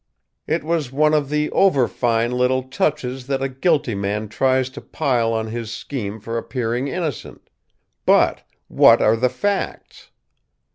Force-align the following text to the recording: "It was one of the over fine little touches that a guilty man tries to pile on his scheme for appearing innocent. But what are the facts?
"It 0.47 0.63
was 0.63 0.91
one 0.91 1.13
of 1.13 1.29
the 1.29 1.51
over 1.51 1.87
fine 1.87 2.31
little 2.31 2.63
touches 2.63 3.27
that 3.27 3.43
a 3.43 3.47
guilty 3.47 3.93
man 3.93 4.29
tries 4.29 4.67
to 4.71 4.81
pile 4.81 5.31
on 5.31 5.49
his 5.51 5.71
scheme 5.71 6.19
for 6.19 6.39
appearing 6.39 6.87
innocent. 6.87 7.51
But 8.03 8.41
what 8.67 8.99
are 8.99 9.15
the 9.15 9.29
facts? 9.29 10.09